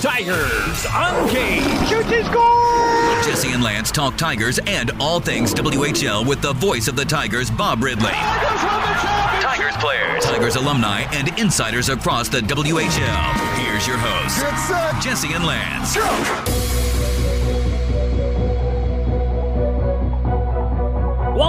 [0.00, 1.88] Tigers Uncaged.
[1.88, 3.26] Shoots and scores!
[3.26, 7.50] Jesse and Lance talk Tigers and all things WHL with the voice of the Tigers,
[7.50, 8.12] Bob Ridley.
[8.12, 9.42] Tigers won the championship!
[9.42, 13.56] Tigers players, Tigers alumni, and insiders across the WHL.
[13.56, 15.02] Here's your host, Get set!
[15.02, 16.67] Jesse and Lance.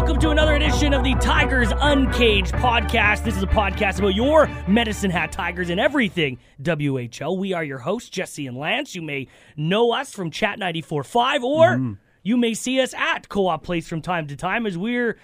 [0.10, 3.24] Welcome to another edition of the Tigers Uncaged podcast.
[3.24, 7.38] This is a podcast about your medicine hat Tigers and everything WHL.
[7.38, 8.96] We are your hosts, Jesse and Lance.
[8.96, 11.94] You may know us from Chat 94.5 or mm-hmm.
[12.24, 15.20] you may see us at Co-op Place from time to time as we're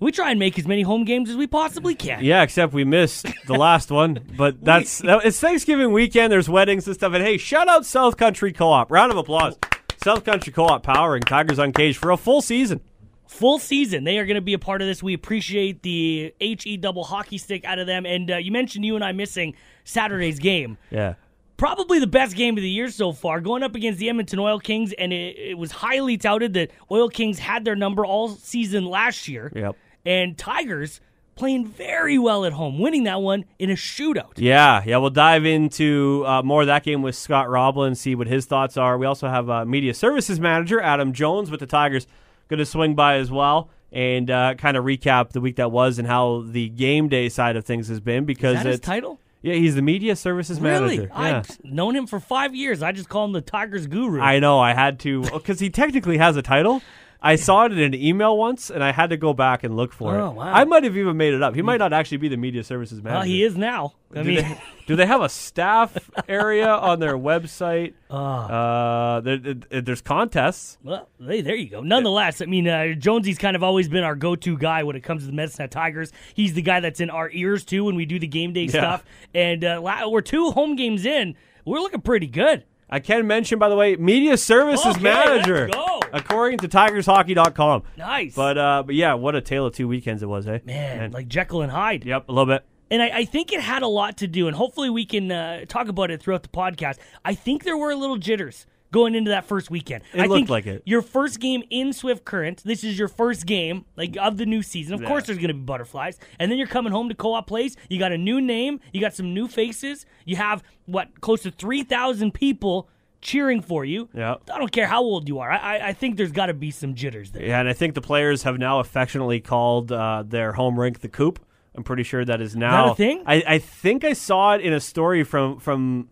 [0.00, 2.24] we try and make as many home games as we possibly can.
[2.24, 4.20] Yeah, except we missed the last one.
[4.38, 6.32] But that's that, it's Thanksgiving weekend.
[6.32, 7.12] There's weddings and stuff.
[7.12, 8.90] And hey, shout out South Country Co-op.
[8.90, 9.58] Round of applause.
[10.02, 12.80] South Country Co-op powering Tigers Uncaged for a full season.
[13.28, 14.04] Full season.
[14.04, 15.02] They are going to be a part of this.
[15.02, 18.04] We appreciate the HE double hockey stick out of them.
[18.04, 19.54] And uh, you mentioned you and I missing
[19.84, 20.78] Saturday's game.
[20.90, 21.14] Yeah.
[21.56, 24.58] Probably the best game of the year so far, going up against the Edmonton Oil
[24.58, 24.92] Kings.
[24.92, 29.28] And it, it was highly touted that Oil Kings had their number all season last
[29.28, 29.52] year.
[29.54, 29.76] Yep.
[30.06, 31.00] And Tigers
[31.34, 34.32] playing very well at home, winning that one in a shootout.
[34.36, 34.96] Yeah, yeah.
[34.96, 38.76] We'll dive into uh, more of that game with Scott Roblin, see what his thoughts
[38.76, 38.98] are.
[38.98, 42.06] We also have uh, media services manager Adam Jones with the Tigers
[42.48, 45.98] going to swing by as well and uh, kind of recap the week that was
[45.98, 49.18] and how the game day side of things has been because Is that his title?
[49.40, 50.98] yeah he's the media services Really?
[50.98, 51.10] manager.
[51.14, 51.38] Yeah.
[51.38, 52.82] I've known him for five years.
[52.82, 54.20] I just call him the Tigers guru.
[54.20, 56.82] I know I had to because he technically has a title.
[57.20, 59.92] I saw it in an email once, and I had to go back and look
[59.92, 60.20] for it.
[60.22, 60.52] Oh, wow.
[60.52, 61.54] I might have even made it up.
[61.56, 63.18] He might not actually be the media services manager.
[63.18, 63.94] well, he is now.
[64.14, 67.94] I Do, mean, they, do they have a staff area on their website?
[68.08, 69.16] Ah.
[69.16, 70.78] Uh, there, there- there's contests.
[70.84, 71.80] Well, hey, there you go.
[71.80, 75.22] Nonetheless, I mean, uh, Jonesy's kind of always been our go-to guy when it comes
[75.22, 76.12] to the Medicine Hat Tigers.
[76.34, 79.04] He's the guy that's in our ears too when we do the game day stuff.
[79.34, 81.34] And uh, we're two home games in.
[81.64, 82.64] We're looking pretty good.
[82.90, 86.00] I can mention, by the way, media services Okay, manager, let's go.
[86.12, 87.82] according to TigersHockey.com.
[87.96, 90.58] Nice, But uh, but yeah, what a tale of two weekends it was, eh?
[90.64, 92.04] man, like Jekyll and Hyde.
[92.04, 92.64] yep, a little bit.
[92.90, 95.66] And I, I think it had a lot to do, and hopefully we can uh,
[95.68, 96.96] talk about it throughout the podcast.
[97.24, 100.02] I think there were a little jitters going into that first weekend.
[100.14, 100.82] It I looked think like it.
[100.86, 102.62] Your first game in Swift Current.
[102.64, 104.94] This is your first game like of the new season.
[104.94, 105.08] Of Yeah.
[105.08, 107.76] course, there's going to be butterflies, and then you're coming home to Co-op Place.
[107.88, 108.80] You got a new name.
[108.92, 110.06] You got some new faces.
[110.24, 112.88] You have what close to three thousand people
[113.20, 114.08] cheering for you.
[114.14, 114.36] Yeah.
[114.52, 115.50] I don't care how old you are.
[115.50, 117.44] I, I, I think there's got to be some jitters there.
[117.44, 121.08] Yeah, and I think the players have now affectionately called uh, their home rink the
[121.08, 121.40] Coop.
[121.74, 123.22] I'm pretty sure that is now a thing?
[123.26, 126.08] I, I think I saw it in a story from from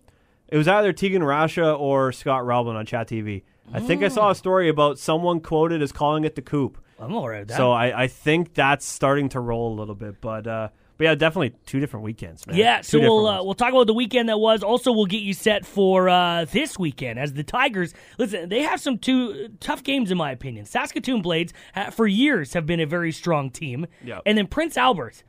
[0.48, 3.42] it was either Tegan Rasha or Scott Roblin on Chat TV.
[3.72, 6.78] I think I saw a story about someone quoted as calling it the Coop.
[7.00, 7.56] I'm all right with that.
[7.56, 11.14] So I, I think that's starting to roll a little bit, but uh, but yeah,
[11.14, 12.56] definitely two different weekends, man.
[12.56, 14.62] Yeah, so we'll uh, we'll talk about the weekend that was.
[14.62, 17.92] Also, we'll get you set for uh, this weekend as the Tigers.
[18.18, 20.64] Listen, they have some two tough games in my opinion.
[20.64, 21.52] Saskatoon Blades
[21.90, 24.22] for years have been a very strong team, Yep.
[24.24, 25.22] and then Prince Albert.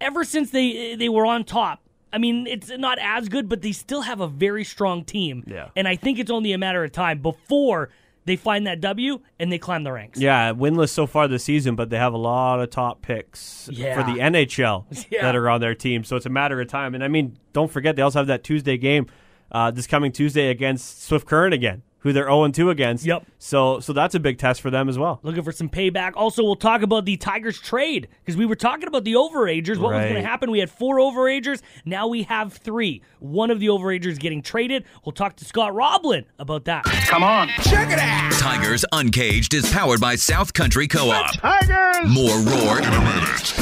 [0.00, 1.83] Ever since they they were on top,
[2.14, 5.44] I mean, it's not as good, but they still have a very strong team.
[5.46, 5.68] Yeah.
[5.76, 7.90] and I think it's only a matter of time before
[8.26, 10.18] they find that W and they climb the ranks.
[10.18, 13.94] Yeah, winless so far this season, but they have a lot of top picks Yeah.
[13.94, 15.22] for the NHL Yeah.
[15.22, 16.04] that are on their team.
[16.04, 16.94] So it's a matter of time.
[16.94, 19.06] And I mean, don't forget they also have that Tuesday game
[19.52, 23.04] uh, this coming Tuesday against Swift Current again, who they're 0 2 against.
[23.04, 23.26] Yep.
[23.40, 25.18] So so that's a big test for them as well.
[25.24, 26.12] looking for some payback.
[26.14, 29.78] Also, we'll talk about the Tigers trade because we were talking about the overagers.
[29.78, 30.52] What was going to happen?
[30.52, 31.60] We had four overagers.
[31.84, 33.02] Now we have three.
[33.18, 34.84] One of the overagers getting traded.
[35.04, 36.84] We'll talk to Scott Roblin about that.
[36.84, 37.48] Come on.
[37.62, 38.32] Check it out.
[38.32, 41.32] Tigers Uncaged is powered by South Country Co-op.
[41.38, 42.12] Tigers!
[42.12, 43.54] More roar in a minute.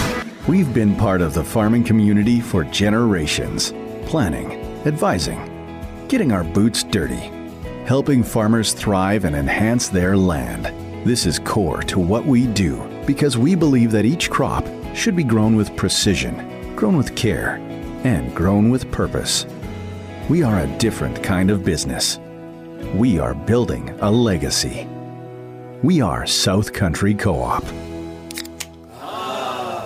[0.48, 3.72] We've been part of the farming community for generations,
[4.06, 4.50] planning,
[4.86, 5.38] advising,
[6.08, 7.30] getting our boots dirty,
[7.84, 10.66] helping farmers thrive and enhance their land.
[11.06, 15.24] This is core to what we do because we believe that each crop should be
[15.24, 17.56] grown with precision, grown with care,
[18.04, 19.46] and grown with purpose.
[20.28, 22.20] We are a different kind of business.
[22.94, 24.86] We are building a legacy.
[25.82, 27.64] We are South Country Co op.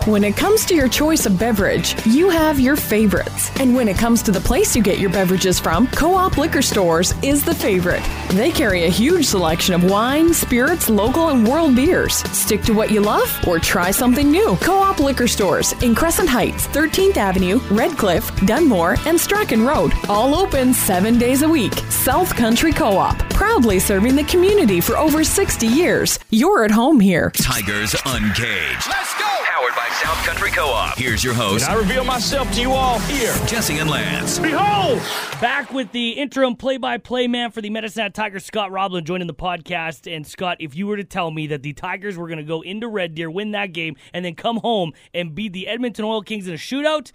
[0.07, 3.51] When it comes to your choice of beverage, you have your favorites.
[3.59, 6.63] And when it comes to the place you get your beverages from, Co op Liquor
[6.63, 8.05] Stores is the favorite.
[8.29, 12.19] They carry a huge selection of wine, spirits, local, and world beers.
[12.31, 14.55] Stick to what you love or try something new.
[14.61, 19.93] Co op Liquor Stores in Crescent Heights, 13th Avenue, Redcliff, Dunmore, and Strachan Road.
[20.09, 21.75] All open seven days a week.
[21.91, 26.21] South Country Co op, proudly serving the community for over 60 years.
[26.31, 27.33] You're at home here.
[27.33, 28.87] Tigers Uncaged.
[28.89, 29.36] Let's go!
[29.57, 30.99] Powered by South Country Co-op.
[30.99, 33.35] Here's your host, I reveal myself to you all here.
[33.47, 34.39] Jesse and Lance.
[34.39, 34.99] Behold!
[35.41, 39.33] Back with the interim play-by-play man for the Medicine Hat Tigers, Scott Roblin, joining the
[39.33, 40.15] podcast.
[40.15, 42.61] And Scott, if you were to tell me that the Tigers were going to go
[42.61, 46.21] into Red Deer, win that game, and then come home and beat the Edmonton Oil
[46.21, 47.13] Kings in a shootout,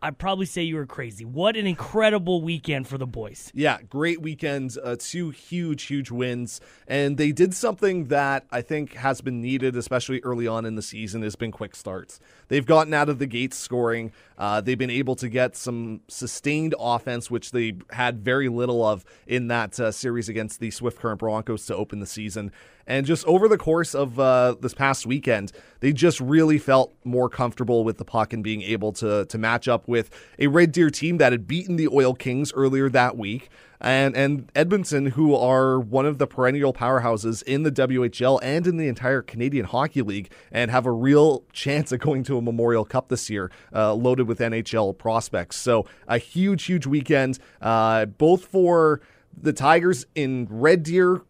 [0.00, 1.24] I'd probably say you were crazy.
[1.24, 3.50] What an incredible weekend for the boys.
[3.52, 4.76] Yeah, great weekend.
[4.82, 6.60] Uh, two huge, huge wins.
[6.86, 10.82] And they did something that I think has been needed, especially early on in the
[10.82, 12.20] season, has been quick starts.
[12.48, 14.12] They've gotten out of the gates scoring.
[14.36, 19.04] Uh, they've been able to get some sustained offense, which they had very little of
[19.26, 22.52] in that uh, series against the Swift Current Broncos to open the season.
[22.86, 27.28] And just over the course of uh, this past weekend, they just really felt more
[27.28, 30.88] comfortable with the puck and being able to to match up with a Red Deer
[30.88, 33.50] team that had beaten the Oil Kings earlier that week.
[33.80, 38.76] And and Edmonton, who are one of the perennial powerhouses in the WHL and in
[38.76, 42.84] the entire Canadian Hockey League, and have a real chance at going to a Memorial
[42.84, 45.56] Cup this year, uh, loaded with NHL prospects.
[45.56, 49.00] So a huge, huge weekend, uh, both for
[49.40, 51.22] the Tigers in Red Deer,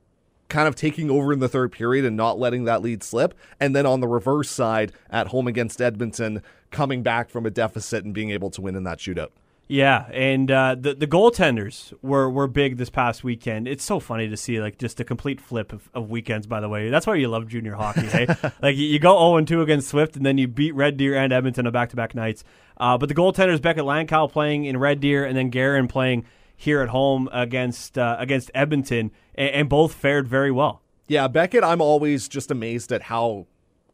[0.48, 3.34] kind of taking over in the third period and not letting that lead slip.
[3.60, 8.04] And then on the reverse side, at home against Edmonton, coming back from a deficit
[8.04, 9.30] and being able to win in that shootout.
[9.70, 13.68] Yeah, and uh, the the goaltenders were were big this past weekend.
[13.68, 16.46] It's so funny to see like just a complete flip of, of weekends.
[16.46, 18.06] By the way, that's why you love junior hockey.
[18.06, 18.26] hey,
[18.62, 21.16] like you, you go zero and two against Swift, and then you beat Red Deer
[21.16, 22.44] and Edmonton on back to back nights.
[22.78, 26.24] Uh, but the goaltenders Beckett Lankow playing in Red Deer, and then Garin playing
[26.56, 30.80] here at home against uh, against Edmonton, and, and both fared very well.
[31.08, 33.46] Yeah, Beckett, I'm always just amazed at how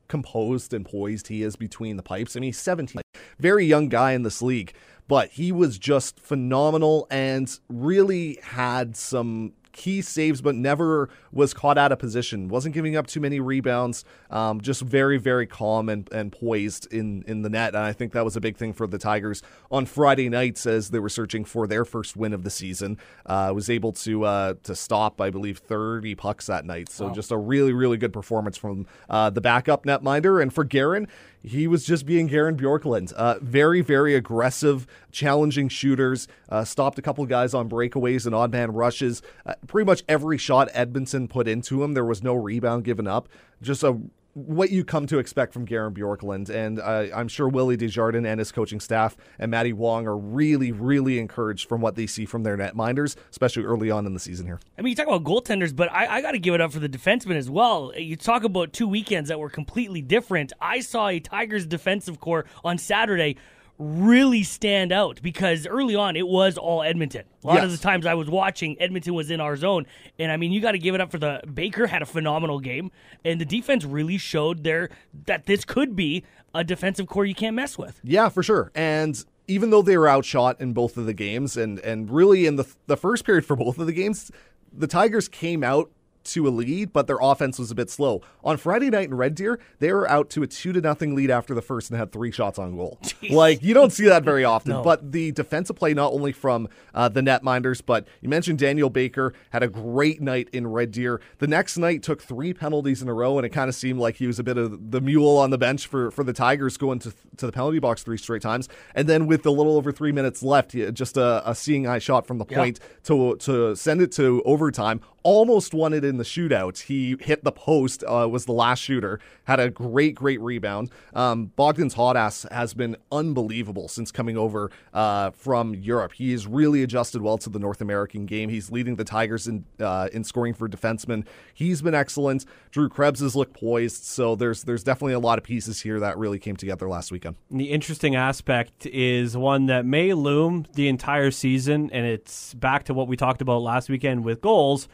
[0.09, 2.37] composed and poised he is between the pipes.
[2.37, 3.01] I mean, he's 17,
[3.39, 4.73] very young guy in this league,
[5.09, 11.77] but he was just phenomenal and really had some key saves, but never was caught
[11.77, 12.49] out of position.
[12.49, 14.05] wasn't giving up too many rebounds.
[14.31, 17.75] Um, just very, very calm and, and poised in in the net.
[17.75, 20.91] And I think that was a big thing for the Tigers on Friday nights as
[20.91, 22.97] they were searching for their first win of the season.
[23.27, 26.89] Uh, was able to uh, to stop, I believe, 30 pucks that night.
[26.89, 30.41] So just a really, really good performance from uh, the backup netminder.
[30.41, 31.09] And for Garin,
[31.45, 33.13] he was just being Garin Bjorklund.
[33.13, 36.27] Uh, very, very aggressive, challenging shooters.
[36.49, 39.21] Uh, stopped a couple guys on breakaways and odd man rushes.
[39.45, 43.29] Uh, pretty much every shot Edmonton put into him, there was no rebound given up.
[43.61, 44.01] Just a
[44.35, 46.51] what you come to expect from Garin Bjorklund.
[46.51, 50.73] And uh, I'm sure Willie Desjardins and his coaching staff and Matty Wong are really,
[50.73, 54.47] really encouraged from what they see from their netminders, especially early on in the season
[54.47, 54.61] here.
[54.77, 56.81] I mean, you talk about goaltenders, but I, I got to give it up for
[56.81, 57.93] the defensemen as well.
[57.97, 60.53] You talk about two weekends that were completely different.
[60.61, 63.37] I saw a Tigers defensive core on Saturday
[63.79, 67.25] really stand out because early on it was all Edmonton.
[67.43, 69.87] A lot of the times I was watching, Edmonton was in our zone,
[70.19, 72.61] and I mean, you got to give it up for the Baker had a phenomenal
[72.61, 72.91] game,
[73.25, 74.91] and the defense really showed there
[75.27, 76.25] that this could be
[76.55, 78.01] a defensive core you can't mess with.
[78.05, 78.71] Yeah, for sure.
[78.75, 82.57] And even though they were outshot in both of the games, and and really in
[82.57, 84.31] the the first period for both of the games,
[84.73, 85.91] the Tigers came out
[86.25, 88.23] to a lead, but their offense was a bit slow.
[88.43, 91.31] On Friday night in Red Deer, they were out to a two to nothing lead
[91.31, 92.99] after the first and had three shots on goal.
[93.31, 94.73] Like you don't see that very often.
[94.73, 94.83] No.
[94.83, 99.33] But the defensive play, not only from uh, the netminders, but you mentioned Daniel Baker
[99.51, 101.21] had a great night in Red Deer.
[101.39, 104.17] The next night took three penalties in a row, and it kind of seemed like
[104.17, 106.99] he was a bit of the mule on the bench for, for the Tigers going
[107.01, 108.69] to to the penalty box three straight times.
[108.95, 112.27] And then with a little over three minutes left, just a, a seeing eye shot
[112.27, 115.01] from the point to to send it to overtime.
[115.25, 116.83] Almost won it in the shootout.
[116.83, 118.05] He hit the post.
[118.07, 119.21] Uh, was the last shooter.
[119.45, 120.91] Had a great, great rebound.
[121.15, 126.13] Um, Bogdan's hot ass has been unbelievable since coming over uh, from Europe.
[126.13, 128.51] He has really adjusted well to the North American game.
[128.51, 131.25] He's leading the Tigers in uh, in scoring for defensemen.
[131.55, 132.45] He's been excellent.
[132.71, 134.05] Drew Krebs has looked poised.
[134.05, 137.37] So there's there's definitely a lot of pieces here that really came together last weekend.
[137.51, 142.95] The interesting aspect is one that may loom the entire season, and it's back to
[142.95, 144.87] what we talked about last weekend with goals.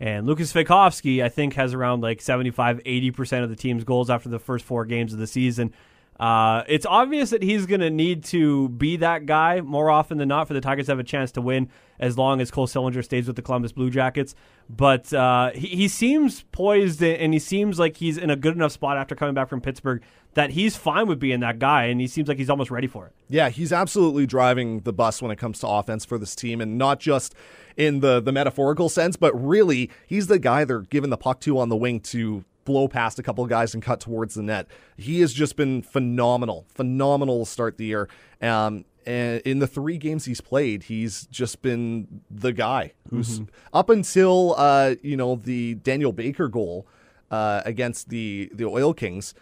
[0.00, 4.28] And Lucas Svejkovsky, I think, has around like 75, 80% of the team's goals after
[4.28, 5.72] the first four games of the season.
[6.18, 10.28] Uh, it's obvious that he's going to need to be that guy more often than
[10.28, 11.68] not for the Tigers to have a chance to win
[12.00, 14.34] as long as Cole Sillinger stays with the Columbus Blue Jackets.
[14.68, 18.72] But uh, he, he seems poised and he seems like he's in a good enough
[18.72, 20.02] spot after coming back from Pittsburgh
[20.34, 23.06] that he's fine with being that guy and he seems like he's almost ready for
[23.06, 23.12] it.
[23.28, 26.78] Yeah, he's absolutely driving the bus when it comes to offense for this team, and
[26.78, 27.34] not just
[27.76, 31.58] in the the metaphorical sense, but really he's the guy they're giving the puck to
[31.58, 34.66] on the wing to blow past a couple of guys and cut towards the net.
[34.98, 38.08] He has just been phenomenal, phenomenal to start the year.
[38.42, 43.40] Um, and in the three games he's played, he's just been the guy who's
[43.72, 46.86] up until uh, you know the Daniel Baker goal
[47.30, 49.32] uh, against the the Oil Kings.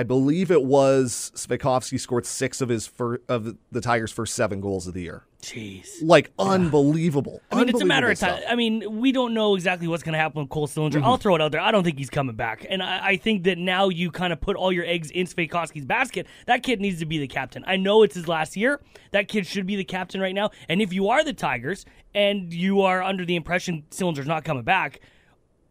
[0.00, 4.62] I believe it was Svejkovsky scored six of his fir- of the Tigers' first seven
[4.62, 5.26] goals of the year.
[5.42, 5.88] Jeez.
[6.00, 7.42] Like unbelievable.
[7.52, 8.38] I mean, it's a matter of time.
[8.38, 8.50] stuff.
[8.50, 10.92] I mean, we don't know exactly what's going to happen with Cole Sillinger.
[10.92, 11.04] Mm-hmm.
[11.04, 11.60] I'll throw it out there.
[11.60, 12.64] I don't think he's coming back.
[12.66, 15.84] And I, I think that now you kind of put all your eggs in Svejkovsky's
[15.84, 16.26] basket.
[16.46, 17.62] That kid needs to be the captain.
[17.66, 18.80] I know it's his last year.
[19.10, 20.48] That kid should be the captain right now.
[20.70, 24.62] And if you are the Tigers and you are under the impression Sillinger's not coming
[24.62, 25.00] back,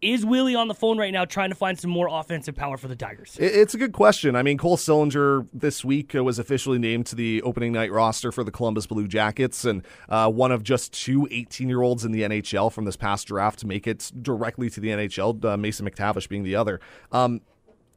[0.02, 2.88] is Willie on the phone right now trying to find some more offensive power for
[2.88, 3.38] the Tigers?
[3.40, 4.36] It's a good question.
[4.36, 8.32] I mean, Cole Sillinger this week uh, was officially named to the opening night roster
[8.32, 12.12] for the Columbus Blue Jackets, and uh, one of just two 18 year olds in
[12.12, 15.90] the NHL from this past draft to make it directly to the NHL, uh, Mason
[15.90, 16.80] McTavish being the other.
[17.12, 17.42] Um,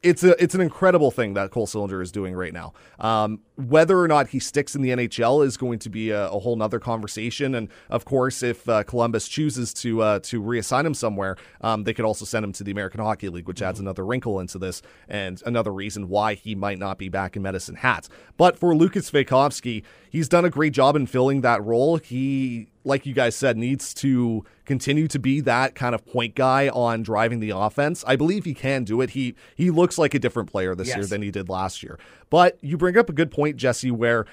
[0.03, 2.73] it's a it's an incredible thing that Cole Sillinger is doing right now.
[2.99, 6.38] Um, whether or not he sticks in the NHL is going to be a, a
[6.38, 7.54] whole nother conversation.
[7.54, 11.95] And of course, if uh, Columbus chooses to uh, to reassign him somewhere, um, they
[11.95, 14.83] could also send him to the American Hockey League, which adds another wrinkle into this
[15.09, 18.09] and another reason why he might not be back in Medicine Hat.
[18.37, 21.97] But for Lucas Svejkovsky, he's done a great job in filling that role.
[21.99, 26.69] He like you guys said, needs to continue to be that kind of point guy
[26.69, 28.02] on driving the offense.
[28.07, 29.11] I believe he can do it.
[29.11, 30.97] He he looks like a different player this Yes.
[30.97, 31.99] year than he did last year.
[32.31, 34.27] But you bring up a good point, Jesse, where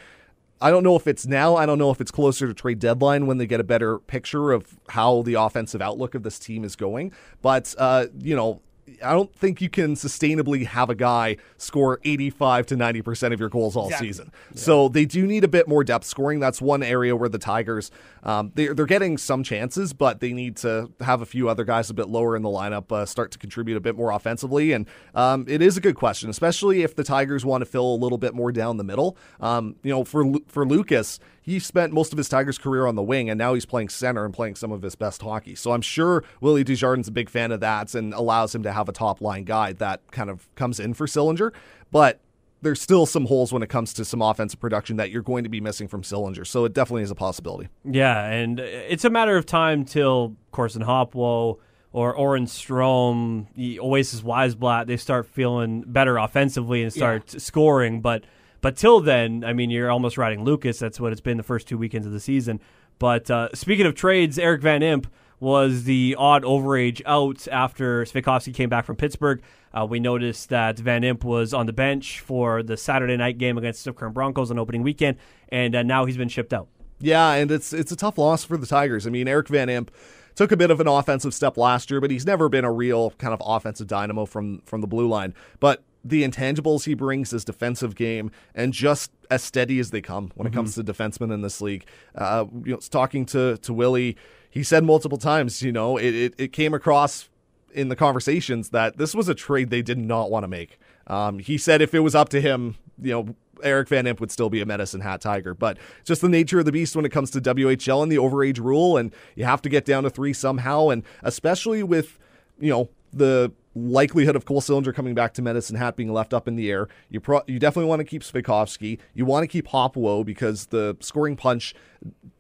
[0.62, 3.28] I don't know if it's now, I don't know if it's closer to trade deadline
[3.28, 6.76] when they get a better picture of how the offensive outlook of this team is
[6.76, 7.14] going.
[7.42, 8.62] But uh, you know,
[9.04, 13.50] I don't think you can sustainably have a guy score 85 to 90% of your
[13.50, 14.08] goals all Exactly.
[14.08, 14.32] season.
[14.56, 16.40] So they do need a bit more depth scoring.
[16.40, 17.92] That's one area where the Tigers,
[18.24, 21.90] um, they're, they're getting some chances, but they need to have a few other guys
[21.90, 24.72] a bit lower in the lineup uh, start to contribute a bit more offensively.
[24.72, 27.98] And um, it is a good question, especially if the Tigers want to fill a
[27.98, 29.18] little bit more down the middle.
[29.40, 31.20] Um, you know, for for Lucas,
[31.50, 34.24] he spent most of his Tigers career on the wing, and now he's playing center
[34.24, 35.56] and playing some of his best hockey.
[35.56, 38.88] So I'm sure Willie Desjardins a big fan of that and allows him to have
[38.88, 41.52] a top line guy that kind of comes in for Sillinger.
[41.92, 42.20] But
[42.62, 45.50] there's still some holes when it comes to some offensive production that you're going to
[45.50, 46.46] be missing from Sillinger.
[46.46, 47.70] So it definitely is a possibility.
[47.84, 51.58] Yeah, and it's a matter of time till Corson Hopwo
[51.92, 58.02] or Oren Strom, Oasiz Wiesblatt, they start feeling better offensively and start scoring.
[58.02, 58.26] But
[58.62, 60.80] but till then, I mean, you're almost riding Lucas.
[60.80, 62.60] That's what it's been the first two weekends of the season.
[62.98, 65.08] But uh, speaking of trades, Eric Van Imp
[65.40, 69.42] was the odd overage out after Svejkovsky came back from Pittsburgh.
[69.74, 73.58] Uh, we noticed that Van Imp was on the bench for the Saturday night game
[73.58, 75.18] against the Current Broncos on opening weekend,
[75.50, 76.68] and uh, now he's been shipped out.
[77.00, 79.08] Yeah, and it's it's a tough loss for the Tigers.
[79.08, 79.92] I mean, Eric Van Imp
[80.36, 83.12] took a bit of an offensive step last year, but he's never been a real
[83.12, 85.34] kind of offensive dynamo from from the blue line.
[85.60, 90.32] But the intangibles he brings, his defensive game, and just as steady as they come
[90.36, 91.86] when it comes to defensemen in this league.
[92.16, 94.16] Uh, you know, talking to to Willie,
[94.50, 97.30] he said multiple times, you know, it, it, it came across
[97.74, 100.80] in the conversations that this was a trade they did not want to make.
[101.08, 104.32] Um, he said if it was up to him, you know, Eric Van Imp would
[104.32, 105.54] still be a medicine hat tiger.
[105.54, 108.60] But just the nature of the beast when it comes to WHL and the overage
[108.60, 112.18] rule, and you have to get down to three somehow, and especially with,
[112.60, 116.48] you know, the likelihood of Cole Sillinger coming back to Medicine Hat being left up
[116.48, 116.88] in the air.
[117.10, 119.00] You pro- you definitely want to keep Svejkovsky.
[119.14, 121.74] You want to keep Hopwo because the scoring punch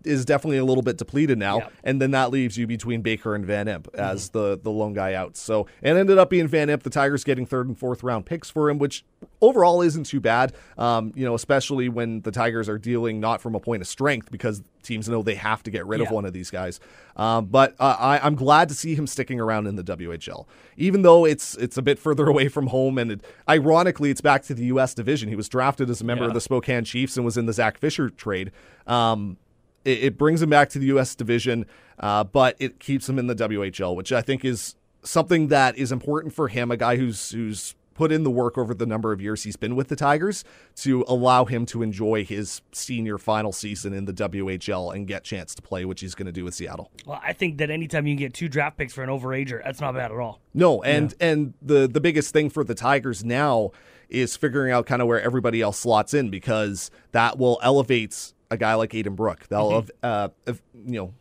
[0.05, 3.45] is definitely a little bit depleted now, and then that leaves you between Baker and
[3.45, 5.37] Van Imp as the the lone guy out.
[5.37, 6.83] So it ended up being Van Imp.
[6.83, 9.05] The Tigers getting third and fourth round picks for him, which
[9.41, 10.53] overall isn't too bad.
[10.77, 14.31] Um, you know, especially when the Tigers are dealing not from a point of strength
[14.31, 16.81] because teams know they have to get rid of one of these guys.
[17.15, 21.03] Um, but uh, I, I'm glad to see him sticking around in the WHL, even
[21.03, 22.97] though it's it's a bit further away from home.
[22.97, 24.93] And it, ironically, it's back to the U.S.
[24.93, 25.29] division.
[25.29, 26.29] He was drafted as a member Yeah.
[26.29, 28.51] of the Spokane Chiefs and was in the Zach Fisher trade.
[28.87, 29.37] Um,
[29.85, 31.15] it, it brings him back to the U.S.
[31.15, 31.65] division,
[31.99, 35.91] uh, but it keeps him in the WHL, which I think is something that is
[35.91, 36.71] important for him.
[36.71, 39.75] A guy who's who's put in the work over the number of years he's been
[39.75, 44.95] with the Tigers to allow him to enjoy his senior final season in the WHL
[44.95, 46.91] and get chance to play, which he's going to do with Seattle.
[47.05, 49.81] Well, I think that anytime you can get two draft picks for an overager, that's
[49.81, 50.39] not bad at all.
[50.53, 53.71] No, and and the the biggest thing for the Tigers now
[54.07, 58.55] is figuring out kind of where everybody else slots in because that will elevate a
[58.55, 59.45] guy like Aiden Brook.
[59.49, 61.13] They'll uh, if, you know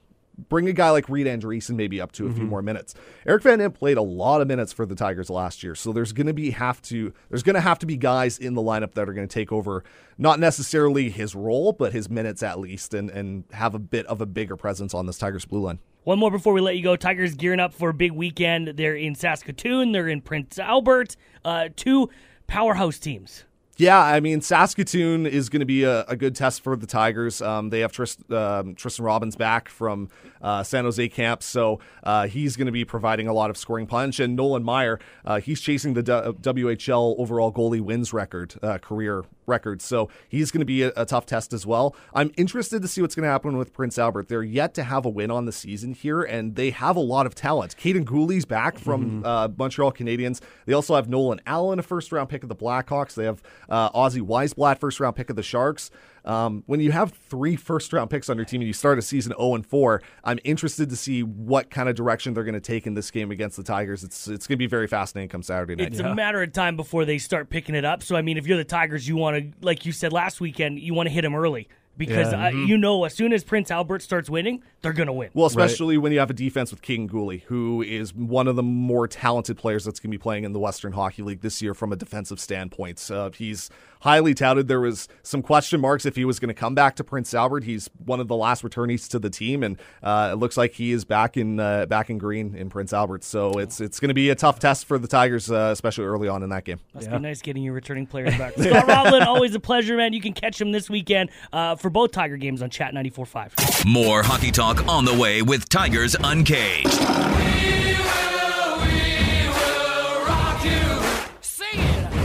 [0.48, 2.94] bring a guy like Reed Andreessen maybe up to a few more minutes.
[3.26, 6.12] Eric Van Imp played a lot of minutes for the Tigers last year, so there's
[6.12, 8.94] going to be have to there's going to have to be guys in the lineup
[8.94, 9.84] that are going to take over
[10.16, 14.20] not necessarily his role, but his minutes at least, and and have a bit of
[14.20, 15.78] a bigger presence on this Tigers blue line.
[16.04, 16.96] One more before we let you go.
[16.96, 18.68] Tigers gearing up for a big weekend.
[18.68, 19.92] They're in Saskatoon.
[19.92, 21.16] They're in Prince Albert.
[21.44, 22.08] Uh, two
[22.46, 23.44] powerhouse teams.
[23.78, 27.40] Yeah, I mean Saskatoon is going to be a, a, good test for the Tigers.
[27.40, 30.08] Um, they have Trist, um, Tristen Robins back from
[30.42, 33.86] uh, San Jose camp, so uh, he's going to be providing a lot of scoring
[33.86, 34.18] punch.
[34.18, 39.24] And Nolan Maier, uh, he's chasing the D- WHL overall goalie wins record, uh, career
[39.48, 41.96] record, so he's going to be a, a, tough test as well.
[42.14, 44.28] I'm interested to see what's going to happen with Prince Albert.
[44.28, 47.26] They're yet to have a win on the season here, and they have a lot
[47.26, 47.76] of talent.
[47.76, 49.26] Kaiden Guhle's back from mm-hmm.
[49.26, 50.40] Uh, Montreal Canadiens.
[50.66, 53.14] They also have Nolan Allan, a first round pick of the Blackhawks.
[53.14, 55.90] They have uh, Ozzy Wiesblatt, first round pick of the Sharks.
[56.24, 59.02] Um, when you have three first round picks on your team and you start a
[59.02, 62.60] season 0 and 4, I'm interested to see what kind of direction they're going to
[62.60, 64.04] take in this game against the Tigers.
[64.04, 65.88] It's it's going to be very fascinating come Saturday night.
[65.88, 66.12] It's yeah.
[66.12, 68.02] a matter of time before they start picking it up.
[68.02, 70.78] So I mean, if you're the Tigers, you want to, like you said last weekend,
[70.80, 71.68] you want to hit them early
[71.98, 72.46] because yeah.
[72.46, 72.66] uh, mm-hmm.
[72.66, 75.30] you know as soon as Prince Albert starts winning, they're going to win.
[75.34, 76.02] Well, especially right.
[76.02, 79.58] when you have a defense with King Guhle, who is one of the more talented
[79.58, 81.96] players that's going to be playing in the Western Hockey League this year from a
[81.96, 83.10] defensive standpoint.
[83.10, 83.68] Uh, he's
[84.00, 84.68] highly touted.
[84.68, 87.64] There was some question marks if he was going to come back to Prince Albert.
[87.64, 90.92] He's one of the last returnees to the team, and uh, it looks like he
[90.92, 93.24] is back in uh, back in green in Prince Albert.
[93.24, 96.28] So it's it's going to be a tough test for the Tigers, uh, especially early
[96.28, 96.80] on in that game.
[96.94, 97.16] Must yeah.
[97.16, 98.54] be nice getting your returning players back.
[98.58, 100.12] Scott Roblin, always a pleasure, man.
[100.12, 103.86] You can catch him this weekend uh, for both Tiger games on Chat 94.5.
[103.86, 106.98] More hockey talk on the way with Tigers Uncaged.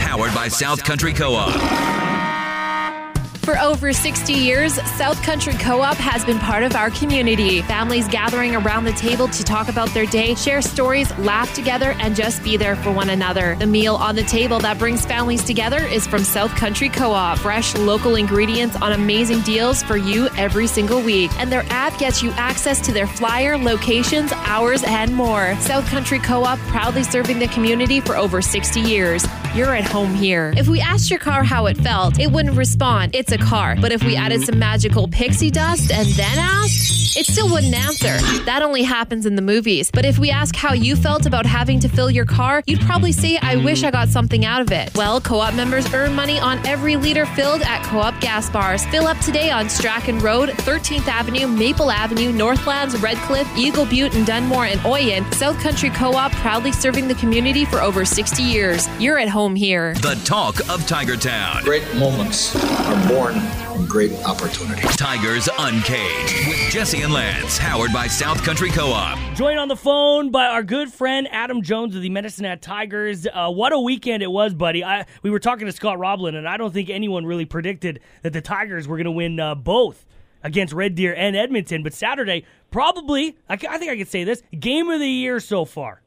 [0.01, 2.02] Powered by South Country Co op.
[3.43, 7.61] For over 60 years, South Country Co op has been part of our community.
[7.63, 12.15] Families gathering around the table to talk about their day, share stories, laugh together, and
[12.15, 13.57] just be there for one another.
[13.57, 17.37] The meal on the table that brings families together is from South Country Co op.
[17.37, 21.29] Fresh local ingredients on amazing deals for you every single week.
[21.37, 25.53] And their app gets you access to their flyer, locations, hours, and more.
[25.59, 29.25] South Country Co op proudly serving the community for over 60 years.
[29.55, 30.51] You're at home here.
[30.57, 33.13] If we asked your car how it felt, it wouldn't respond.
[33.13, 33.75] It's a car.
[33.79, 38.17] But if we added some magical pixie dust and then asked, it still wouldn't answer.
[38.45, 39.91] That only happens in the movies.
[39.91, 43.11] But if we ask how you felt about having to fill your car, you'd probably
[43.11, 44.91] say, I wish I got something out of it.
[44.95, 48.83] Well, co op members earn money on every liter filled at co op gas bars.
[48.87, 54.25] Fill up today on Strachan Road, 13th Avenue, Maple Avenue, Northlands, Redcliff, Eagle Butte, and
[54.25, 55.31] Dunmore and Oyen.
[55.35, 58.87] South Country Co op proudly serving the community for over 60 years.
[58.99, 59.93] You're at home here.
[59.95, 61.63] The talk of Tiger Town.
[61.63, 63.39] Great moments are born born
[63.73, 64.81] from great opportunity.
[64.81, 69.17] Tigers Uncaged with Jesse and Lance, powered by South Country Co-op.
[69.35, 73.27] Joined on the phone by our good friend Adam Jones of the Medicine Hat Tigers.
[73.31, 74.83] Uh, what a weekend it was, buddy.
[74.83, 78.33] I, we were talking to Scott Roblin, and I don't think anyone really predicted that
[78.33, 80.05] the Tigers were going to win uh, both
[80.43, 81.83] against Red Deer and Edmonton.
[81.83, 85.65] But Saturday, probably, I, I think I could say this, game of the year so
[85.65, 86.01] far.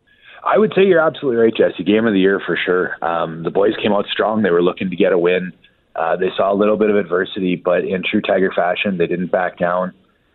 [0.44, 1.85] I would say you're absolutely right, Jesse.
[1.85, 2.96] Game of the year for sure.
[3.05, 4.42] Um, the boys came out strong.
[4.42, 5.53] They were looking to get a win.
[5.94, 9.33] Uh, they saw a little bit of adversity, but in true Tiger fashion, they didn't
[9.33, 9.92] back down.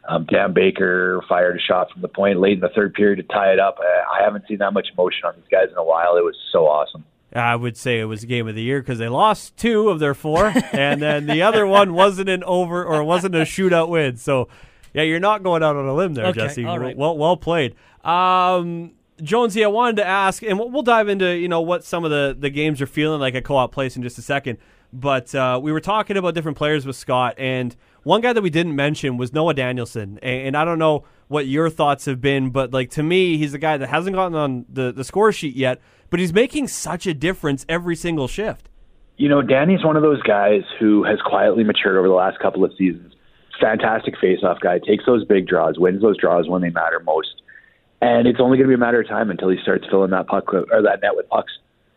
[0.09, 3.23] Um, Dan Baker fired a shot from the point late in the third period to
[3.23, 3.77] tie it up.
[3.79, 6.17] I haven't seen that much emotion on these guys in a while.
[6.17, 7.05] It was so awesome.
[7.33, 9.99] I would say it was a game of the year because they lost two of
[9.99, 14.17] their four, and then the other one wasn't an over or wasn't a shootout win.
[14.17, 14.49] So,
[14.93, 16.65] yeah, you're not going out on a limb there, okay, Jesse.
[16.65, 16.97] All right.
[16.97, 17.75] Well, well played.
[18.03, 22.11] Um, Jonesy, I wanted to ask, and we'll dive into you know what some of
[22.11, 24.57] the the games are feeling like at Co-op Place in just a second.
[24.93, 28.49] But uh, we were talking about different players with Scott, and one guy that we
[28.49, 30.19] didn't mention was Noah Danielson.
[30.21, 33.53] And, and I don't know what your thoughts have been, but like to me, he's
[33.53, 35.79] a guy that hasn't gotten on the, the score sheet yet,
[36.09, 38.67] but he's making such a difference every single shift.
[39.15, 42.65] You know, Danny's one of those guys who has quietly matured over the last couple
[42.65, 43.13] of seasons.
[43.61, 47.40] Fantastic face-off guy, takes those big draws, wins those draws when they matter most,
[48.01, 50.27] and it's only going to be a matter of time until he starts filling that
[50.27, 51.51] puck or that net with pucks.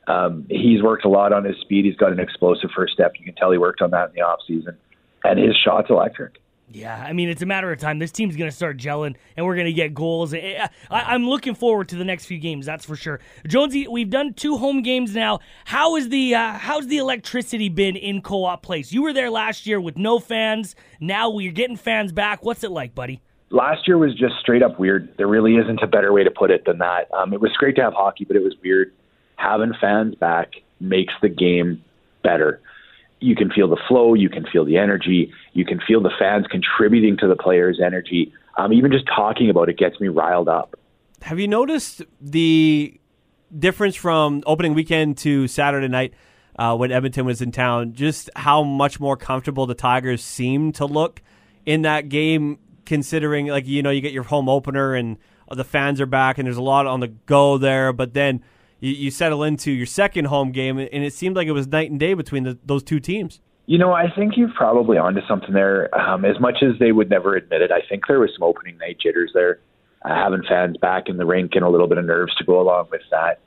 [0.07, 1.87] Um, he's worked a lot on his speed.
[1.87, 3.15] He's got an explosive first step.
[3.19, 4.77] You can tell he worked on that in the off season,
[5.25, 6.41] and his shot's electric.
[6.71, 7.99] Yeah, I mean it's a matter of time.
[7.99, 10.35] This team's going to start gelling, and we're going to get goals.
[10.35, 12.67] I, am looking forward to the next few games.
[12.67, 13.21] That's for sure.
[13.47, 15.41] Jonesy, we've done two home games now.
[15.67, 18.93] How is the uh, how's the electricity been in Co-op Place?
[18.93, 20.75] You were there last year with no fans.
[21.01, 22.45] Now we're getting fans back.
[22.45, 23.23] What's it like, buddy?
[23.51, 25.15] Last year was just straight up weird.
[25.17, 27.13] There really isn't a better way to put it than that.
[27.13, 28.93] Um, it was great to have hockey, but it was weird
[29.37, 31.83] having fans back makes the game
[32.23, 32.61] better.
[33.21, 36.47] You can feel the flow, you can feel the energy, you can feel the fans
[36.51, 38.33] contributing to the players' energy.
[38.57, 40.79] Um, even just talking about it gets me riled up.
[41.23, 43.01] Have you noticed the
[43.57, 46.13] difference from opening weekend to Saturday night
[46.59, 47.95] uh, when Edmonton was in town?
[47.95, 51.23] Just how much more comfortable the Tigers seem to look
[51.65, 55.19] in that game, considering like you know you get your home opener and
[55.51, 58.43] the fans are back and there's a lot on the go there, but then
[58.81, 61.91] you, you settle into your second home game, and it seemed like it was night
[61.91, 63.41] and day between the, those two teams.
[63.67, 65.95] You know, I think you're probably onto something there.
[65.99, 68.77] Um, as much as they would never admit it, I think there was some opening
[68.77, 69.61] night jitters there.
[70.05, 72.61] Uh, having fans back in the rink and a little bit of nerves to go
[72.61, 73.41] along with that.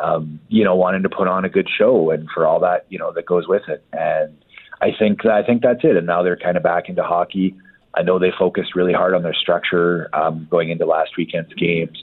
[0.00, 2.98] Um, you know, wanting to put on a good show and for all that you
[2.98, 3.84] know that goes with it.
[3.92, 4.36] And
[4.80, 5.96] I think I think that's it.
[5.96, 7.56] And now they're kind of back into hockey.
[7.96, 12.02] I know they focused really hard on their structure um, going into last weekend's games,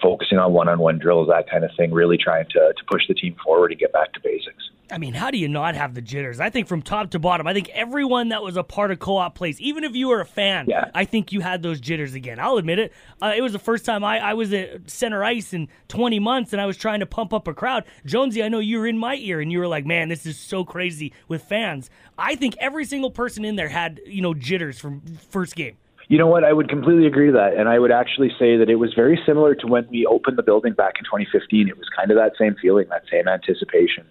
[0.00, 1.92] focusing on one-on-one drills, that kind of thing.
[1.92, 4.70] Really trying to to push the team forward and get back to basics.
[4.92, 6.38] I mean, how do you not have the jitters?
[6.38, 9.34] I think from top to bottom, I think everyone that was a part of co-op
[9.34, 10.90] plays, even if you were a fan, yeah.
[10.94, 12.38] I think you had those jitters again.
[12.38, 12.92] I'll admit it.
[13.20, 16.52] Uh, it was the first time I, I was at center ice in 20 months,
[16.52, 17.84] and I was trying to pump up a crowd.
[18.04, 20.38] Jonesy, I know you were in my ear, and you were like, "Man, this is
[20.38, 24.78] so crazy with fans." I think every single person in there had you know jitters
[24.78, 25.00] from
[25.30, 25.76] first game.
[26.08, 26.44] You know what?
[26.44, 27.54] I would completely agree to that.
[27.56, 30.42] And I would actually say that it was very similar to when we opened the
[30.42, 31.68] building back in 2015.
[31.68, 34.04] It was kind of that same feeling, that same anticipation.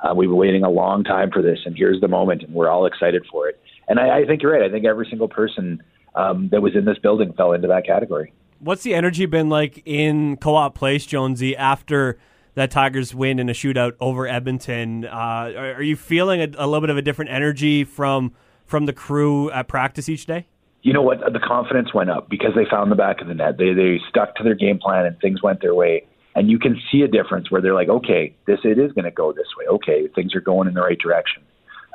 [0.00, 2.68] Uh, we've been waiting a long time for this, and here's the moment, and we're
[2.68, 3.60] all excited for it.
[3.88, 4.62] And I, I think you're right.
[4.62, 5.82] I think every single person
[6.14, 8.32] um, that was in this building fell into that category.
[8.60, 12.18] What's the energy been like in Co-op Place, Jonesy, after
[12.54, 15.04] that Tigers win in a shootout over Edmonton?
[15.04, 18.32] Uh, are, are, you feeling a, a little bit of a different energy from
[18.66, 20.46] from the crew at practice each day?
[20.82, 21.20] You know what?
[21.20, 23.58] The confidence went up because they found the back of the net.
[23.58, 26.04] They they stuck to their game plan and things went their way
[26.38, 29.10] and you can see a difference where they're like, okay, this it is going to
[29.10, 29.66] go this way.
[29.66, 31.42] Okay, things are going in the right direction.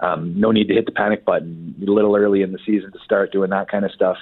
[0.02, 3.00] Um, no need to hit the panic button a little early in the season to
[3.06, 4.18] start doing that kind of stuff.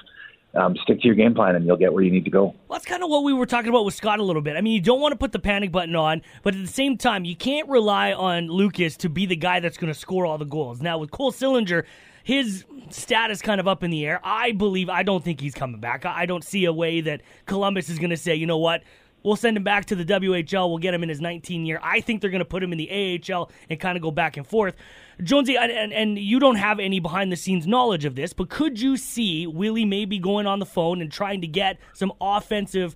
[0.54, 2.54] Um, stick to your game plan and you'll get where you need to go.
[2.68, 4.58] Well, that's kind of what we were talking about with Scott a little bit.
[4.58, 6.98] I mean, you don't want to put the panic button on, but at the same
[6.98, 10.38] time, you can't rely on Lucas to be the guy that's going to score all
[10.38, 10.82] the goals.
[10.82, 11.86] Now, with Cole Sillinger,
[12.24, 14.20] his status kind of up in the air.
[14.24, 16.06] I believe, I don't think he's coming back.
[16.06, 18.84] I don't see a way that Columbus is going to say, you know what,
[19.24, 20.70] We'll send him back to the WHL.
[20.70, 21.80] We'll get him in his 19 year.
[21.84, 24.38] I think they're going to put him in the AHL and kind of go back
[24.38, 24.76] and forth.
[25.22, 28.80] Jonesy, and, and you don't have any behind the scenes knowledge of this, but could
[28.80, 32.96] you see Willie maybe going on the phone and trying to get some offensive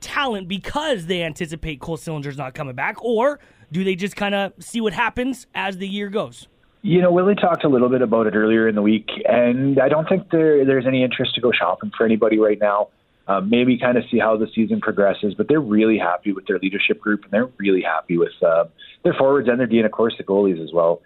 [0.00, 3.02] talent because they anticipate Cole Sillinger's not coming back?
[3.02, 3.40] Or
[3.72, 6.48] do they just kind of see what happens as the year goes?
[6.82, 9.88] You know, Willie talked a little bit about it earlier in the week, and I
[9.88, 12.88] don't think there, there's any interest to go shopping for anybody right now
[13.28, 15.34] uh, maybe kind of see how the season progresses.
[15.34, 18.64] But they're really happy with their leadership group, and they're really happy with uh,
[19.04, 21.02] their forwards and their D, and of course the goalies as well.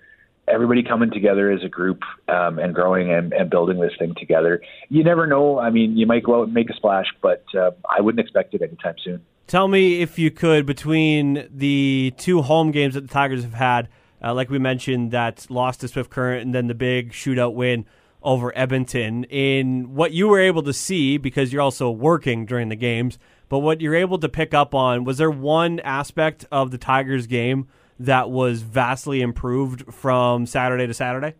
[0.48, 4.60] Everybody coming together as a group um, and growing and, and building this thing together.
[4.88, 5.58] You never know.
[5.58, 8.54] I mean, you might go out and make a splash, but uh, I wouldn't expect
[8.54, 9.24] it anytime soon.
[9.46, 13.88] Tell me if you could between the two home games that the Tigers have had,
[14.22, 17.84] uh, like we mentioned, that lost to Swift Current and then the big shootout win
[18.22, 22.76] over Edmonton in what you were able to see because you're also working during the
[22.76, 26.78] games, but what you're able to pick up on was there one aspect of the
[26.78, 31.34] Tigers game that was vastly improved from Saturday to Saturday?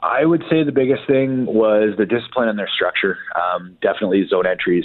[0.00, 3.18] I would say the biggest thing was the discipline and their structure.
[3.34, 4.84] Um, definitely zone entries.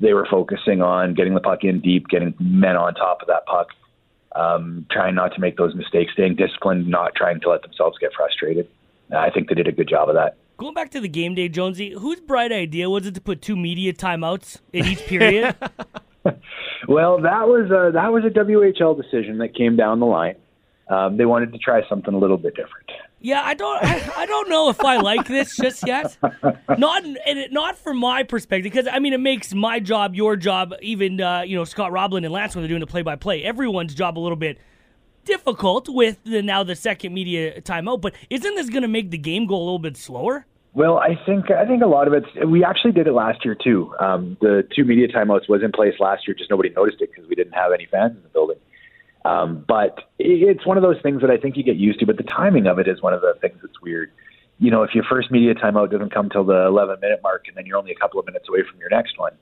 [0.00, 3.46] They were focusing on getting the puck in deep, getting men on top of that
[3.46, 3.68] puck,
[4.36, 8.12] um, trying not to make those mistakes, staying disciplined, not trying to let themselves get
[8.14, 8.68] frustrated.
[9.14, 10.36] I think they did a good job of that.
[10.60, 13.56] Going back to the game day, Jonesy, whose bright idea was it to put two
[13.56, 15.56] media timeouts in each period?
[16.86, 20.34] well, that was a, that was a WHL decision that came down the line.
[20.90, 22.90] Um, they wanted to try something a little bit different.
[23.20, 26.18] Yeah, I don't, I, I don't know if I like this just yet.
[26.76, 30.36] Not, and it, not from my perspective, because I mean, it makes my job, your
[30.36, 33.94] job, even uh, you know Scott Roblin and Lance when they're doing the play-by-play, everyone's
[33.94, 34.58] job a little bit
[35.24, 38.02] difficult with the now the second media timeout.
[38.02, 40.44] But isn't this going to make the game go a little bit slower?
[40.72, 42.48] Well, I think I think a lot of it.
[42.48, 43.92] We actually did it last year too.
[43.98, 47.28] Um, the two media timeouts was in place last year, just nobody noticed it because
[47.28, 48.58] we didn't have any fans in the building.
[49.24, 52.06] Um, but it's one of those things that I think you get used to.
[52.06, 54.12] But the timing of it is one of the things that's weird.
[54.58, 57.56] You know, if your first media timeout doesn't come till the 11 minute mark, and
[57.56, 59.32] then you're only a couple of minutes away from your next one.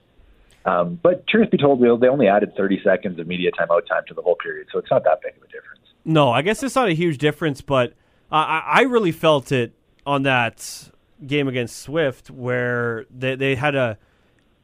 [0.65, 4.15] Um, but truth be told, they only added 30 seconds of media timeout time to
[4.15, 5.81] the whole period, so it's not that big of a difference.
[6.05, 7.95] No, I guess it's not a huge difference, but
[8.31, 9.73] I, I really felt it
[10.05, 10.91] on that
[11.27, 13.99] game against Swift where they, they had a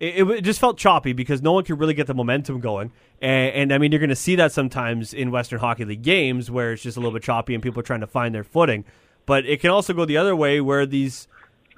[0.00, 2.92] it, it, just felt choppy because no one could really get the momentum going.
[3.22, 6.50] And, and I mean, you're going to see that sometimes in Western Hockey League games
[6.50, 8.84] where it's just a little bit choppy and people are trying to find their footing.
[9.26, 11.28] But it can also go the other way where these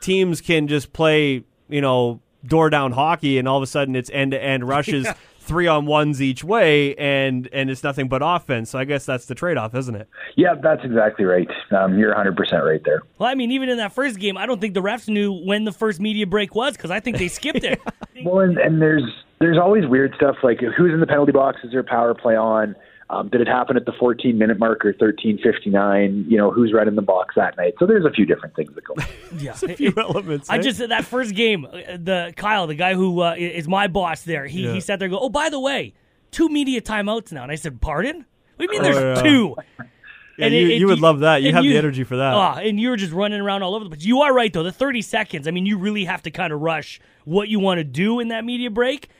[0.00, 4.10] teams can just play, you know, door down hockey and all of a sudden it's
[4.10, 5.06] end to end rushes
[5.46, 8.70] three on ones each way, and and it's nothing but offense.
[8.70, 10.08] So I guess that's the trade off, isn't it?
[10.36, 11.48] Yeah, that's exactly right.
[11.70, 13.02] Um, you're 100 percent right there.
[13.18, 15.64] Well, I mean, even in that first game, I don't think the refs knew when
[15.64, 17.80] the first media break was because I think they skipped it.
[18.24, 19.04] well, and, and there's
[19.38, 21.58] there's always weird stuff like who's in the penalty box?
[21.64, 22.74] Is there power play on?
[23.08, 26.28] Um, did it happen at the 14 minute mark or 13:59?
[26.28, 27.74] You know, who's running the box that night?
[27.78, 28.94] So there's a few different things that go.
[29.38, 30.50] Yeah, a few elements.
[30.50, 30.62] I eh?
[30.62, 34.46] just that first game, uh, the Kyle, the guy who uh, is my boss there,
[34.46, 34.72] he Yeah.
[34.72, 35.94] he sat there and go, oh by the way,
[36.30, 38.24] two media timeouts now, and I said, pardon?
[38.56, 39.22] What do you mean Oh, there's yeah.
[39.22, 39.54] two?
[39.78, 39.84] Yeah,
[40.46, 41.42] And you, it- it- you would love that.
[41.42, 42.34] You and have the energy for that.
[42.34, 44.04] Ah, and you were just running around all over the place.
[44.04, 44.62] You are right though.
[44.64, 45.46] The 30 seconds.
[45.46, 48.28] I mean, you really have to kind of rush what you want to do in
[48.28, 49.12] that media break uh,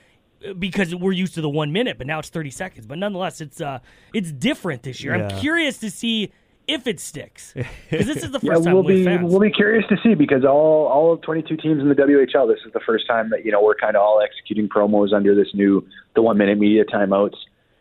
[0.57, 2.85] because we're used to the one minute, but now it's 30 seconds.
[2.85, 3.79] But nonetheless, it's uh,
[4.13, 5.15] it's different this year.
[5.15, 5.27] Yeah.
[5.27, 6.31] I'm curious to see
[6.67, 7.53] if it sticks
[7.89, 9.31] because this is the yeah, first time we'll with be fans.
[9.31, 12.47] we'll be curious to see because all all of 22 teams in the WHL.
[12.47, 15.33] This is the first time that you know we're kind of all executing promos under
[15.33, 17.35] this new the one minute media timeouts.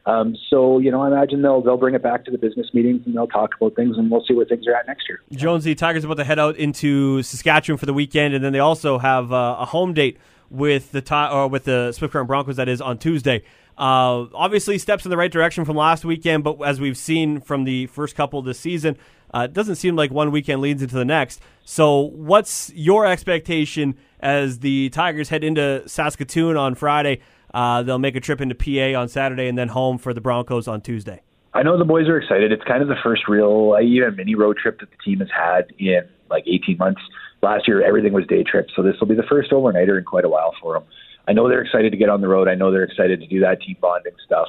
[0.07, 3.03] Um, so you know, I imagine they'll they'll bring it back to the business meetings
[3.07, 5.21] and they'll talk about things and we'll see where things are at next year.
[5.33, 8.99] Jonesy Tigers about to head out into Saskatchewan for the weekend, and then they also
[8.99, 10.19] have uh, a home date
[10.51, 12.57] with the Ti- or with the Swift Current Broncos.
[12.57, 13.43] That is on Tuesday.
[13.79, 17.65] Uh, obviously, steps in the right direction from last weekend, but as we've seen from
[17.65, 18.97] the first couple this season,
[19.35, 21.43] uh, it doesn't seem like one weekend leads into the next.
[21.65, 27.21] So, what's your expectation as the Tigers head into Saskatoon on Friday?
[27.53, 30.67] Uh, they'll make a trip into PA on Saturday, and then home for the Broncos
[30.69, 31.23] on Tuesday.
[31.53, 32.53] I know the boys are excited.
[32.53, 35.29] It's kind of the first real, uh, even mini road trip that the team has
[35.35, 37.01] had in like 18 months.
[37.43, 40.25] Last year, everything was day trips, so this will be the first overnighter in quite
[40.25, 40.85] a while for them.
[41.29, 42.49] I know they're excited to get on the road.
[42.49, 44.49] I know they're excited to do that team bonding stuff.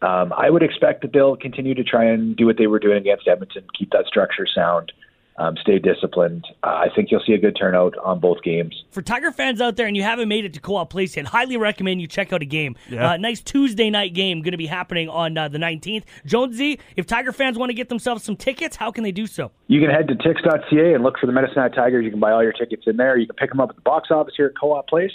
[0.00, 2.98] Um, I would expect that they'll continue to try and do what they were doing
[2.98, 4.92] against Edmonton, keep that structure sound,
[5.38, 6.44] um, stay disciplined.
[6.62, 8.84] Uh, I think you'll see a good turnout on both games.
[8.90, 11.56] For Tiger fans out there and you haven't made it to Co-op Place yet, highly
[11.56, 12.76] recommend you check out a game.
[12.90, 13.12] Yeah.
[13.12, 16.04] Uh, nice Tuesday night game going to be happening on uh, the 19th.
[16.26, 19.52] Jonesy, if Tiger fans want to get themselves some tickets, how can they do so?
[19.68, 22.04] You can head to tix.ca and look for the Medicine Hat Tigers.
[22.04, 23.16] You can buy all your tickets in there.
[23.16, 25.12] You can pick them up at the box office here at Co-op Place,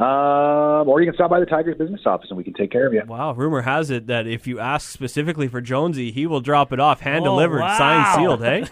[0.00, 2.86] um, or you can stop by the Tigers business office and we can take care
[2.86, 3.02] of you.
[3.06, 6.80] Wow, rumor has it that if you ask specifically for Jonesy, he will drop it
[6.80, 7.76] off, hand Oh, delivered, wow.
[7.78, 8.42] signed, sealed.
[8.42, 8.64] Hey,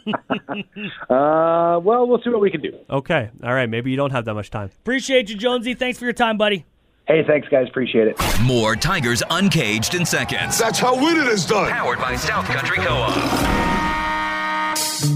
[1.10, 2.72] Uh, well, we'll see what we can do.
[2.88, 3.68] okay, all right.
[3.68, 4.70] Maybe you don't have that much time.
[4.82, 5.74] Appreciate you, Jonesy.
[5.74, 6.64] Thanks for your time, buddy.
[7.06, 7.66] Hey, thanks, guys.
[7.68, 8.16] Appreciate it.
[8.42, 10.58] More Tigers Uncaged in seconds.
[10.58, 11.70] That's how winning is done.
[11.70, 13.79] Powered by South Country Co-op.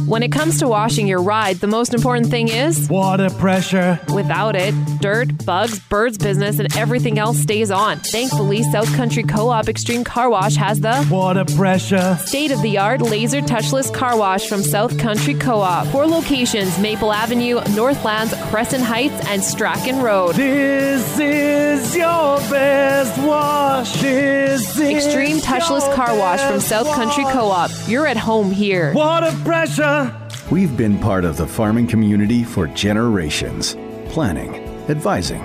[0.07, 4.01] When it comes to washing your ride, the most important thing is water pressure.
[4.15, 7.99] Without it, dirt, bugs, birds business, and everything else stays on.
[7.99, 12.19] Thankfully, South Country Co op Extreme Car Wash has the water pressure.
[12.25, 15.87] State of the art laser touchless car wash from South Country Co op.
[15.89, 20.35] Four locations Maple Avenue, Northlands, Crescent Heights, and Strachan Road.
[20.35, 23.93] This is your best wash.
[24.01, 25.14] This is Extreme
[25.61, 27.71] touchless car wash from South Country Co op.
[27.87, 28.93] You're at home here.
[28.93, 30.15] Water pressure.
[30.51, 33.77] We've been part of the farming community for generations,
[34.09, 34.57] planning,
[34.89, 35.43] advising,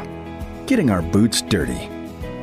[0.65, 1.89] getting our boots dirty,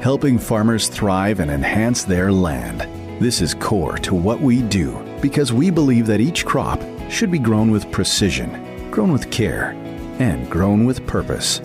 [0.01, 2.81] helping farmers thrive and enhance their land.
[3.21, 7.39] This is core to what we do because we believe that each crop should be
[7.39, 9.71] grown with precision, grown with care,
[10.19, 11.61] and grown with purpose.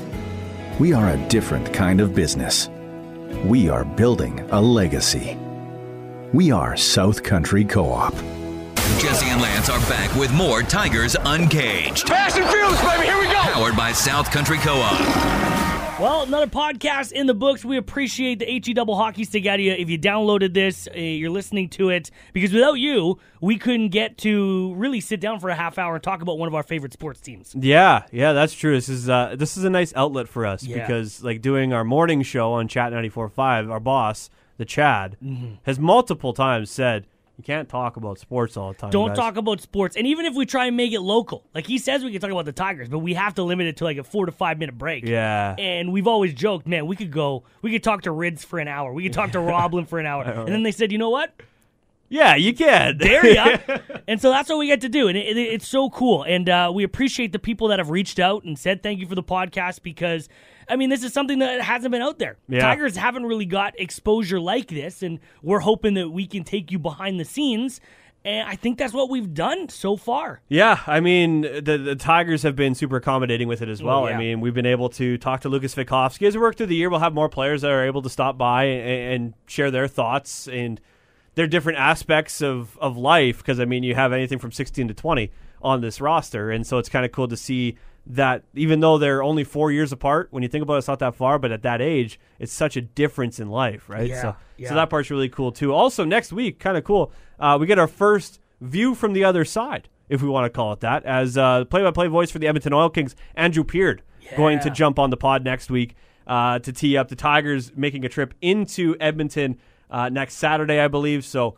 [0.79, 2.69] We are a different kind of business.
[3.45, 5.37] We are building a legacy.
[6.33, 8.13] We are South Country Co op.
[8.99, 12.07] Jesse and Lance are back with more Tigers Uncaged.
[12.07, 13.05] Fast and furious, baby.
[13.05, 13.31] Here we go.
[13.53, 15.99] Powered by South Country Co-op.
[15.99, 17.63] Well, another podcast in the books.
[17.65, 19.71] We appreciate the HE Double Hockey Stick out of you.
[19.71, 24.17] If you downloaded this, uh, you're listening to it because without you, we couldn't get
[24.19, 26.93] to really sit down for a half hour and talk about one of our favorite
[26.93, 27.55] sports teams.
[27.57, 28.73] Yeah, yeah, that's true.
[28.75, 30.79] This is uh, this is a nice outlet for us Yeah.
[30.81, 34.29] because like doing our morning show on Chat 94.5, our boss,
[34.61, 35.57] the Chad, Mhm.
[35.63, 38.91] has multiple times said you can't talk about sports all the time.
[38.91, 39.95] Don't guys." talk about sports.
[39.95, 42.29] And even if we try and make it local, like he says, we can talk
[42.29, 44.59] about the Tigers, but we have to limit it to like a four to five
[44.59, 45.03] minute break.
[45.07, 45.55] Yeah.
[45.57, 48.67] And we've always joked, man, we could go, we could talk to Rids for an
[48.67, 48.93] hour.
[48.93, 50.23] We could talk to Roblin for an hour.
[50.45, 51.33] And then they said, you know what?
[52.09, 52.97] Yeah, you can.
[52.97, 53.57] There ya.
[54.07, 55.07] and so that's what we get to do.
[55.07, 56.23] And it, it, it's so cool.
[56.23, 59.15] And uh, we appreciate the people that have reached out and said thank you for
[59.15, 60.27] the podcast because,
[60.67, 62.37] I mean, this is something that hasn't been out there.
[62.47, 62.61] Yeah.
[62.61, 65.03] Tigers haven't really got exposure like this.
[65.03, 67.81] And we're hoping that we can take you behind the scenes.
[68.23, 70.41] And I think that's what we've done so far.
[70.47, 74.07] Yeah, I mean the the Tigers have been super accommodating with it as well.
[74.07, 74.15] Yeah.
[74.15, 76.75] I mean we've been able to talk to Lucas Svejkovsky as we work through the
[76.75, 76.89] year.
[76.91, 80.47] We'll have more players that are able to stop by and, and share their thoughts
[80.47, 80.79] and
[81.33, 83.39] their different aspects of of life.
[83.39, 86.77] Because I mean you have anything from sixteen to twenty on this roster, and so
[86.77, 90.41] it's kind of cool to see that even though they're only four years apart, when
[90.41, 92.81] you think about it, it's not that far, but at that age, it's such a
[92.81, 94.09] difference in life, right?
[94.09, 94.69] Yeah, so, yeah.
[94.69, 95.71] so that part's really cool too.
[95.71, 99.45] Also, next week, kind of cool, uh, we get our first view from the other
[99.45, 102.73] side, if we want to call it that, as uh, play-by-play voice for the Edmonton
[102.73, 104.01] Oil Kings, Andrew Peard,
[104.35, 105.95] going to jump on the pod next week
[106.25, 109.57] uh, to tee up the Tigers making a trip into Edmonton.
[109.91, 111.25] uh, next Saturday, I believe.
[111.25, 111.55] So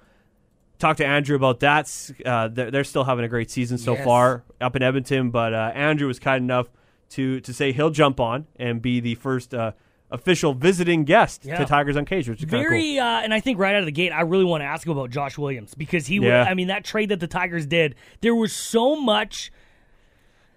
[0.83, 2.11] talk to Andrew about that.
[2.25, 4.03] Uh, they're, they're still having a great season so Yes.
[4.05, 6.67] far up in Edmonton, but uh, Andrew was kind enough
[7.11, 9.71] to to say he'll jump on and be the first uh,
[10.11, 11.57] official visiting guest Yeah.
[11.57, 12.59] to Tigers Uncaged, which is of cool.
[12.59, 14.85] Very, uh, and I think right out of the gate, I really want to ask
[14.85, 16.43] him about Josh Williams because he, Yeah.
[16.43, 19.51] I mean, that trade that the Tigers did, there was so much.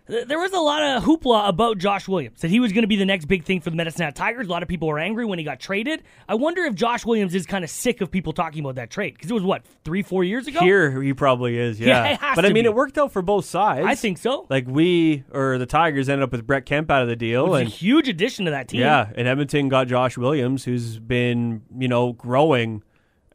[0.09, 2.89] Th- There was a lot of hoopla about Josh Williams that he was going to
[2.89, 4.47] be the next big thing for the Medicine Hat Tigers.
[4.47, 6.03] A lot of people were angry when he got traded.
[6.29, 9.15] I wonder if Josh Williams is kind of sick of people talking about that trade
[9.15, 10.61] because it was what three, four years ago.
[10.61, 11.87] Here he probably is, yeah.
[12.21, 12.69] Yeah, but I mean, be.
[12.71, 13.87] it worked out for both sides.
[13.87, 14.47] I think so.
[14.49, 17.51] Like we or the Tigers ended up with Brett Kemp out of the deal, It
[17.51, 18.81] was and a huge addition to that team.
[18.81, 22.83] yeah, and Edmonton got Josh Williams, who's been you know growing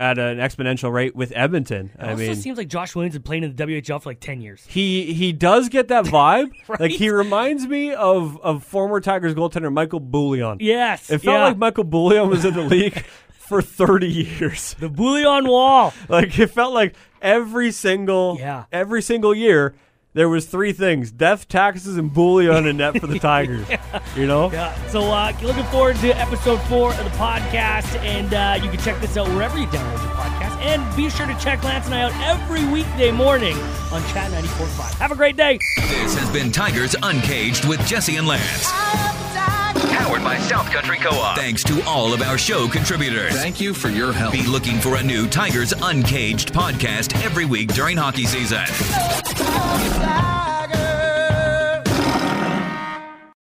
[0.01, 1.91] at an exponential rate with Edmonton.
[1.93, 4.09] It I also mean, seems like Josh Williams has been playing in the WHL for
[4.09, 4.65] like ten years.
[4.67, 6.51] he he does get that vibe.
[6.67, 6.79] Right?
[6.79, 10.57] Like he reminds me of of former Tigers goaltender Michael Bouillon.
[10.59, 11.43] Yes, It felt yeah.
[11.45, 14.75] like Michael Bouillon was in the league for 30 years.
[14.79, 15.93] The Bouillon wall.
[16.09, 18.65] Like it felt like every single Yeah.
[18.71, 19.75] every single year
[20.13, 23.67] there was three things: death, taxes, and bully on a net for the Tigers.
[24.15, 24.52] You know?
[24.52, 24.74] Yeah.
[24.88, 29.00] So uh, looking forward to episode four of the podcast, and uh, you can check
[29.02, 30.58] this out wherever you download your podcast.
[30.62, 33.58] And be sure to check Lance and I out every weekday morning
[33.91, 35.00] on Chat 94.5.
[35.00, 35.60] Have a great day.
[35.78, 39.50] This has been Tigers Uncaged with Jesse and Lance.
[39.91, 41.38] Powered by South Country Co-op.
[41.38, 43.34] Thanks to all of our show contributors.
[43.34, 44.32] Thank you for your help.
[44.34, 48.65] Be looking for a new Tigers Uncaged podcast every week during hockey season.